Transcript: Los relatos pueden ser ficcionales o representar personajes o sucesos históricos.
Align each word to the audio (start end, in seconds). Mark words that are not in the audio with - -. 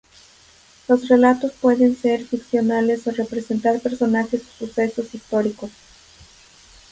Los 0.87 1.07
relatos 1.09 1.51
pueden 1.61 1.95
ser 1.95 2.25
ficcionales 2.25 3.05
o 3.05 3.11
representar 3.11 3.79
personajes 3.81 4.41
o 4.41 4.65
sucesos 4.65 5.13
históricos. 5.13 5.69